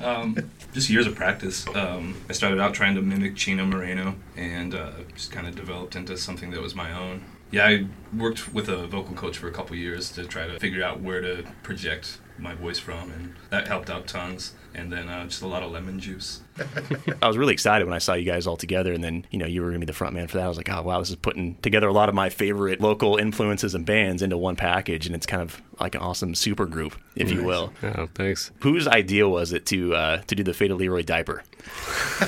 Um, 0.00 0.36
just 0.72 0.90
years 0.90 1.06
of 1.06 1.14
practice. 1.14 1.66
Um, 1.74 2.16
I 2.28 2.32
started 2.32 2.60
out 2.60 2.74
trying 2.74 2.94
to 2.96 3.02
mimic 3.02 3.36
Chino 3.36 3.64
Moreno 3.64 4.16
and 4.36 4.74
uh, 4.74 4.92
just 5.14 5.30
kind 5.30 5.46
of 5.46 5.54
developed 5.54 5.96
into 5.96 6.16
something 6.16 6.50
that 6.50 6.60
was 6.60 6.74
my 6.74 6.92
own. 6.92 7.22
Yeah, 7.50 7.66
I 7.66 7.86
worked 8.16 8.52
with 8.52 8.68
a 8.68 8.86
vocal 8.86 9.14
coach 9.14 9.38
for 9.38 9.48
a 9.48 9.52
couple 9.52 9.76
years 9.76 10.10
to 10.12 10.24
try 10.24 10.46
to 10.46 10.58
figure 10.58 10.82
out 10.82 11.00
where 11.00 11.20
to 11.20 11.44
project 11.62 12.18
my 12.38 12.54
voice 12.54 12.78
from, 12.78 13.10
and 13.12 13.34
that 13.50 13.68
helped 13.68 13.88
out 13.90 14.06
tons. 14.06 14.54
And 14.74 14.92
then 14.92 15.08
uh, 15.08 15.24
just 15.24 15.40
a 15.40 15.46
lot 15.46 15.62
of 15.62 15.70
lemon 15.70 15.98
juice. 15.98 16.42
I 17.22 17.28
was 17.28 17.38
really 17.38 17.54
excited 17.54 17.86
when 17.86 17.94
I 17.94 17.98
saw 17.98 18.12
you 18.12 18.26
guys 18.26 18.46
all 18.46 18.58
together, 18.58 18.92
and 18.92 19.02
then 19.02 19.24
you 19.30 19.38
know 19.38 19.46
you 19.46 19.62
were 19.62 19.68
going 19.68 19.80
to 19.80 19.86
be 19.86 19.90
the 19.90 19.96
front 19.96 20.14
man 20.14 20.26
for 20.26 20.36
that. 20.36 20.44
I 20.44 20.48
was 20.48 20.58
like, 20.58 20.68
oh 20.68 20.82
wow, 20.82 20.98
this 20.98 21.08
is 21.08 21.16
putting 21.16 21.54
together 21.56 21.88
a 21.88 21.94
lot 21.94 22.10
of 22.10 22.14
my 22.14 22.28
favorite 22.28 22.80
local 22.80 23.16
influences 23.16 23.74
and 23.74 23.86
bands 23.86 24.20
into 24.20 24.36
one 24.36 24.54
package, 24.56 25.06
and 25.06 25.14
it's 25.14 25.24
kind 25.24 25.40
of 25.40 25.62
like 25.80 25.94
an 25.94 26.02
awesome 26.02 26.34
super 26.34 26.66
group, 26.66 26.94
if 27.14 27.30
you 27.30 27.42
will. 27.42 27.72
Oh, 27.82 28.06
thanks. 28.14 28.50
Whose 28.60 28.86
idea 28.86 29.26
was 29.26 29.52
it 29.54 29.64
to 29.66 29.94
uh, 29.94 30.16
to 30.26 30.34
do 30.34 30.42
the 30.42 30.52
Faded 30.52 30.74
Leroy 30.74 31.02
diaper? 31.02 31.42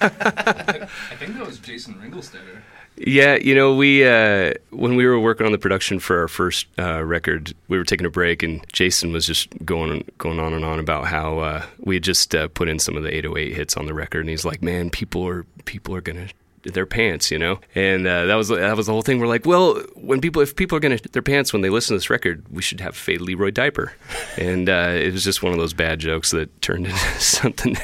I 0.00 0.88
think 1.16 1.36
that 1.36 1.46
was 1.46 1.58
Jason 1.58 1.94
Ringelstetter. 1.94 2.60
Yeah, 2.96 3.34
you 3.36 3.54
know, 3.54 3.74
we 3.74 4.06
uh, 4.06 4.54
when 4.70 4.94
we 4.94 5.04
were 5.04 5.18
working 5.18 5.46
on 5.46 5.52
the 5.52 5.58
production 5.58 5.98
for 5.98 6.20
our 6.20 6.28
first 6.28 6.66
uh, 6.78 7.02
record, 7.02 7.52
we 7.66 7.76
were 7.76 7.84
taking 7.84 8.06
a 8.06 8.10
break, 8.10 8.42
and 8.42 8.64
Jason 8.72 9.12
was 9.12 9.26
just 9.26 9.48
going 9.64 10.04
going 10.18 10.38
on 10.38 10.52
and 10.52 10.64
on 10.64 10.78
about 10.78 11.06
how 11.06 11.38
uh, 11.38 11.66
we 11.78 11.96
had 11.96 12.04
just 12.04 12.34
uh, 12.34 12.46
put 12.48 12.68
in 12.68 12.78
some 12.78 12.96
of 12.96 13.02
the 13.02 13.12
808 13.14 13.54
hits 13.54 13.76
on 13.76 13.86
the 13.86 13.94
record, 13.94 14.20
and 14.20 14.28
he's 14.28 14.44
like, 14.44 14.62
"Man, 14.62 14.90
people 14.90 15.26
are 15.26 15.44
people 15.64 15.94
are 15.94 16.00
gonna." 16.00 16.28
their 16.72 16.86
pants, 16.86 17.30
you 17.30 17.38
know, 17.38 17.60
and 17.74 18.06
uh, 18.06 18.24
that 18.24 18.36
was 18.36 18.48
that 18.48 18.74
was 18.76 18.86
the 18.86 18.92
whole 18.92 19.02
thing. 19.02 19.18
We're 19.18 19.26
like, 19.26 19.44
well, 19.44 19.74
when 19.96 20.20
people 20.20 20.40
if 20.40 20.56
people 20.56 20.76
are 20.76 20.80
gonna 20.80 20.98
their 21.12 21.20
pants 21.20 21.52
when 21.52 21.60
they 21.60 21.68
listen 21.68 21.94
to 21.94 21.98
this 21.98 22.08
record, 22.08 22.42
we 22.50 22.62
should 22.62 22.80
have 22.80 22.96
Fade 22.96 23.20
Leroy 23.20 23.50
diaper, 23.50 23.92
and 24.38 24.68
uh, 24.68 24.92
it 24.94 25.12
was 25.12 25.24
just 25.24 25.42
one 25.42 25.52
of 25.52 25.58
those 25.58 25.74
bad 25.74 25.98
jokes 25.98 26.30
that 26.30 26.62
turned 26.62 26.86
into 26.86 26.98
something. 27.20 27.76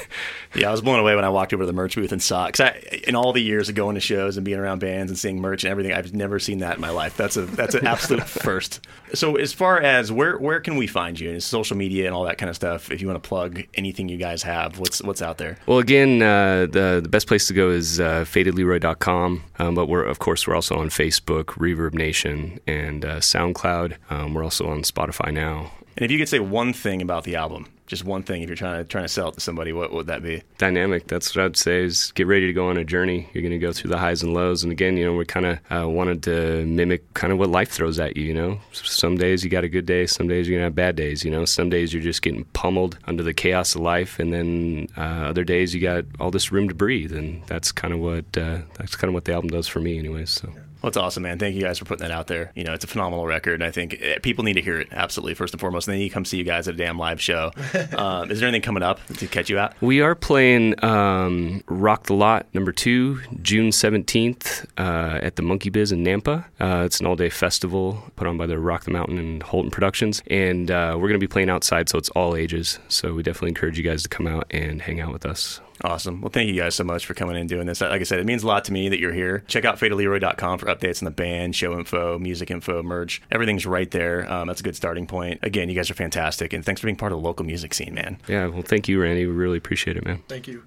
Yeah, 0.55 0.69
I 0.69 0.73
was 0.73 0.81
blown 0.81 0.99
away 0.99 1.15
when 1.15 1.25
I 1.25 1.29
walked 1.29 1.55
over 1.55 1.63
to 1.63 1.67
the 1.67 1.73
merch 1.73 1.95
booth 1.95 2.11
and 2.13 2.23
saw 2.23 2.47
it. 2.47 2.53
Because 2.53 2.83
in 3.07 3.15
all 3.15 3.33
the 3.33 3.43
years 3.43 3.69
of 3.69 3.75
going 3.75 3.95
to 3.95 4.01
shows 4.01 4.37
and 4.37 4.45
being 4.45 4.59
around 4.59 4.81
bands 4.81 5.11
and 5.11 5.19
seeing 5.19 5.41
merch 5.41 5.63
and 5.65 5.71
everything, 5.71 5.93
I've 5.93 6.13
never 6.13 6.39
seen 6.39 6.59
that 6.59 6.77
in 6.77 6.81
my 6.81 6.91
life. 6.91 7.17
That's 7.17 7.37
a 7.37 7.43
that's 7.43 7.75
an 7.75 7.87
absolute 7.87 8.25
first. 8.29 8.81
So, 9.15 9.37
as 9.37 9.53
far 9.53 9.81
as 9.81 10.11
where 10.11 10.39
where 10.39 10.61
can 10.61 10.77
we 10.77 10.87
find 10.87 11.19
you? 11.19 11.31
And 11.31 11.43
social 11.43 11.77
media 11.77 12.07
and 12.07 12.15
all 12.15 12.25
that 12.25 12.39
kind 12.39 12.51
of 12.51 12.57
stuff. 12.57 12.91
If 12.91 13.01
you 13.01 13.09
want 13.09 13.23
to 13.23 13.29
plug 13.29 13.63
anything 13.75 14.09
you 14.09 14.17
guys 14.19 14.43
have, 14.43 14.79
what's 14.79 15.03
what's 15.03 15.23
out 15.23 15.39
there? 15.39 15.57
Well, 15.67 15.79
again, 15.79 16.23
uh, 16.23 16.67
the 16.67 17.01
the 17.03 17.09
best 17.09 17.27
place 17.27 17.47
to 17.47 17.55
go 17.55 17.71
is 17.71 18.01
uh, 18.01 18.25
fadedleroy.com. 18.25 19.45
Um, 19.59 19.75
but 19.75 19.87
we're 19.87 20.05
of 20.05 20.19
course 20.19 20.47
we're 20.47 20.55
also 20.55 20.77
on 20.77 20.89
Facebook, 20.89 21.45
Reverb 21.57 21.95
Nation, 21.95 22.59
and 22.67 23.05
uh, 23.05 23.17
SoundCloud. 23.21 23.97
Um, 24.11 24.35
we're 24.35 24.45
also 24.45 24.69
on 24.69 24.83
Spotify 24.83 25.33
now. 25.33 25.73
And 25.97 26.05
if 26.05 26.11
you 26.11 26.19
could 26.19 26.29
say 26.29 26.41
one 26.41 26.73
thing 26.73 27.03
about 27.03 27.25
the 27.25 27.37
album, 27.37 27.67
just 27.91 28.05
one 28.05 28.23
thing, 28.23 28.43
if 28.43 28.49
you're 28.49 28.55
trying 28.55 28.79
to 28.79 28.85
trying 28.85 29.05
to 29.05 29.09
sell 29.09 29.29
it 29.29 29.35
to 29.35 29.41
somebody, 29.41 29.73
what 29.73 29.93
would 29.93 30.07
that 30.07 30.23
be? 30.23 30.45
Dynamic. 30.59 31.09
That's 31.09 31.35
what 31.35 31.45
I'd 31.45 31.57
say. 31.57 31.83
Is 31.83 32.13
get 32.13 32.29
ready 32.29 32.47
to 32.47 32.53
go 32.53 32.69
on 32.69 32.77
a 32.77 32.85
journey. 32.85 33.29
You're 33.35 33.43
going 33.43 33.51
to 33.51 33.59
go 33.59 33.73
through 33.73 33.91
the 33.91 33.99
highs 33.99 34.23
and 34.23 34.33
lows. 34.33 34.63
And 34.63 34.71
again, 34.71 34.97
you 34.97 35.05
know, 35.05 35.15
we 35.15 35.25
kind 35.25 35.45
of 35.45 35.59
uh, 35.71 35.89
wanted 35.89 36.23
to 36.23 36.65
mimic 36.67 37.13
kind 37.15 37.33
of 37.33 37.41
what 37.41 37.49
life 37.51 37.71
throws 37.71 37.99
at 37.99 38.17
you. 38.17 38.23
You 38.23 38.35
know, 38.35 38.61
some 38.73 39.17
days 39.17 39.43
you 39.43 39.51
got 39.51 39.65
a 39.65 39.69
good 39.69 39.87
day, 39.87 40.07
some 40.07 40.29
days 40.29 40.49
you're 40.49 40.57
gonna 40.57 40.67
have 40.67 40.77
bad 40.77 40.95
days. 40.95 41.25
You 41.25 41.33
know, 41.33 41.45
some 41.45 41.69
days 41.69 41.93
you're 41.93 42.03
just 42.03 42.23
getting 42.23 42.45
pummeled 42.53 42.97
under 43.07 43.25
the 43.25 43.35
chaos 43.35 43.75
of 43.75 43.81
life, 43.81 44.21
and 44.21 44.33
then 44.33 44.87
uh, 44.97 45.27
other 45.31 45.43
days 45.43 45.75
you 45.75 45.81
got 45.81 46.05
all 46.21 46.31
this 46.31 46.53
room 46.53 46.69
to 46.69 46.75
breathe. 46.77 47.13
And 47.13 47.45
that's 47.49 47.73
kind 47.73 47.93
of 47.93 47.99
what 47.99 48.39
uh, 48.39 48.59
that's 48.79 48.95
kind 48.95 49.09
of 49.09 49.15
what 49.15 49.25
the 49.25 49.33
album 49.33 49.51
does 49.51 49.67
for 49.67 49.81
me, 49.81 49.99
anyways. 49.99 50.31
So. 50.31 50.53
Well, 50.83 50.89
it's 50.89 50.97
awesome, 50.97 51.25
man. 51.25 51.39
Thank 51.39 51.57
you 51.57 51.63
guys 51.63 51.79
for 51.79 51.85
putting 51.85 52.09
that 52.09 52.11
out 52.11 52.27
there. 52.27 52.53
You 52.55 52.65
know, 52.65 52.73
it's 52.73 52.85
a 52.85 52.87
phenomenal 52.87 53.27
record, 53.27 53.55
and 53.55 53.65
I 53.65 53.71
think 53.71 53.99
eh, 54.01 54.19
people 54.23 54.45
need 54.45 54.55
to 54.55 54.63
hear 54.63 54.81
it, 54.81 54.89
absolutely, 54.93 55.35
first 55.35 55.53
and 55.53 55.61
foremost. 55.61 55.87
And 55.87 55.95
then 55.95 56.01
you 56.01 56.11
come 56.11 56.25
see 56.25 56.39
you 56.39 56.45
guys 56.45 56.69
at 56.69 56.75
a 56.75 56.77
damn 56.77 56.99
live 56.99 57.21
show. 57.21 57.53
um, 57.97 58.31
is 58.31 58.41
there 58.41 58.49
anything 58.49 58.63
coming 58.63 58.83
up 58.83 59.05
to 59.19 59.27
catch 59.27 59.51
you 59.51 59.59
out? 59.59 59.75
We 59.83 60.01
are 60.01 60.15
playing 60.15 60.83
um, 60.83 61.63
Rock 61.67 62.07
the 62.07 62.15
Lot 62.15 62.47
number 62.55 62.73
two, 62.73 63.21
June 63.43 63.71
17th 63.71 64.67
uh, 64.79 65.19
at 65.23 65.37
the 65.37 65.43
Monkey 65.43 65.69
Biz 65.69 65.93
in 65.93 66.03
Nampa. 66.03 66.47
Uh, 66.59 66.85
it's 66.87 66.99
an 67.01 67.07
all 67.07 67.17
day 67.17 67.29
festival 67.29 68.03
put 68.17 68.27
on 68.27 68.39
by 68.39 68.47
the 68.47 68.59
Rock 68.59 68.85
the 68.85 68.91
Mountain 68.91 69.19
and 69.19 69.43
Holton 69.43 69.71
Productions. 69.71 70.23
And 70.29 70.71
uh, 70.71 70.93
we're 70.95 71.09
going 71.09 71.21
to 71.21 71.27
be 71.27 71.29
playing 71.29 71.51
outside, 71.51 71.91
so 71.91 71.99
it's 71.99 72.11
all 72.11 72.35
ages. 72.35 72.79
So 72.89 73.13
we 73.13 73.23
definitely 73.23 73.51
encourage 73.51 73.77
you 73.77 73.85
guys 73.85 74.03
to 74.05 74.09
come 74.09 74.27
out 74.27 74.47
and 74.51 74.81
hang 74.81 75.01
out 75.01 75.13
with 75.13 75.27
us. 75.27 75.61
Awesome. 75.83 76.21
Well, 76.21 76.31
thank 76.31 76.49
you 76.49 76.61
guys 76.61 76.75
so 76.75 76.85
much 76.85 77.07
for 77.07 77.15
coming 77.15 77.37
in 77.37 77.41
and 77.43 77.49
doing 77.49 77.67
this. 77.67 77.81
Like 77.81 78.01
I 78.01 78.05
said, 78.05 78.21
it 78.21 78.27
means 78.27 78.43
a 78.43 78.47
lot 78.47 78.65
to 78.67 78.73
me 78.73 78.89
that 78.89 79.01
you're 79.01 79.13
here. 79.13 79.45
Check 79.49 79.65
out 79.65 79.79
fadedleroy.com 79.79 80.59
for 80.59 80.67
updates 80.67 81.03
on 81.03 81.07
the 81.07 81.11
band, 81.11 81.57
show 81.57 81.79
info, 81.79 82.19
music 82.19 82.51
info, 82.51 82.83
merch. 82.83 83.23
Everything's 83.31 83.67
right 83.67 83.91
there. 83.91 84.31
Um, 84.31 84.49
that's 84.49 84.61
a 84.61 84.65
good 84.65 84.77
starting 84.77 85.07
point. 85.07 85.41
Again, 85.43 85.69
you 85.69 85.75
guys 85.75 85.91
are 85.91 85.95
fantastic, 85.95 86.53
and 86.53 86.65
thanks 86.65 86.81
for 86.81 86.87
being 86.87 86.97
part 86.97 87.13
of 87.13 87.19
the 87.21 87.25
local 87.27 87.47
music 87.47 87.73
scene, 87.75 87.95
man. 87.95 88.19
Yeah, 88.29 88.47
well, 88.49 88.63
thank 88.63 88.89
you, 88.89 89.01
Randy. 89.01 89.27
We 89.27 89.33
really 89.33 89.59
appreciate 89.59 89.97
it, 89.97 90.05
man. 90.05 90.23
Thank 90.29 90.49
you. 90.49 90.65